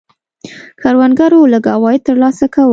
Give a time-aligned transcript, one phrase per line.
[0.81, 2.69] کروندګرو لږ عواید ترلاسه کول.